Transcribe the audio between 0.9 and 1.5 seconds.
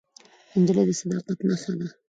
صداقت